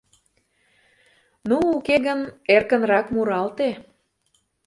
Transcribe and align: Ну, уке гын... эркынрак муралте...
Ну, 1.49 1.57
уке 1.75 1.95
гын... 2.05 2.19
эркынрак 2.55 3.07
муралте... 3.15 3.69